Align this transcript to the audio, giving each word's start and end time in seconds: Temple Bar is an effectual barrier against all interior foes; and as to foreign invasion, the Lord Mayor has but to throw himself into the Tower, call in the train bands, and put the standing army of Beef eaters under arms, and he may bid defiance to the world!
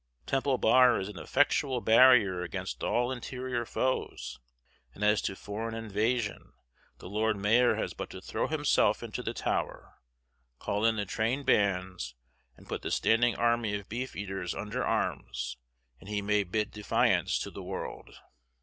Temple 0.25 0.57
Bar 0.57 0.99
is 0.99 1.09
an 1.09 1.19
effectual 1.19 1.79
barrier 1.79 2.41
against 2.41 2.83
all 2.83 3.11
interior 3.11 3.65
foes; 3.65 4.39
and 4.95 5.03
as 5.03 5.21
to 5.21 5.35
foreign 5.35 5.75
invasion, 5.75 6.53
the 6.97 7.07
Lord 7.07 7.37
Mayor 7.37 7.75
has 7.75 7.93
but 7.93 8.09
to 8.09 8.19
throw 8.19 8.47
himself 8.47 9.03
into 9.03 9.21
the 9.21 9.35
Tower, 9.35 9.99
call 10.57 10.85
in 10.85 10.95
the 10.95 11.05
train 11.05 11.43
bands, 11.43 12.15
and 12.57 12.67
put 12.67 12.81
the 12.81 12.89
standing 12.89 13.35
army 13.35 13.75
of 13.75 13.89
Beef 13.89 14.15
eaters 14.15 14.55
under 14.55 14.83
arms, 14.83 15.57
and 15.99 16.09
he 16.09 16.19
may 16.19 16.43
bid 16.43 16.71
defiance 16.71 17.37
to 17.37 17.51
the 17.51 17.61
world! 17.61 18.15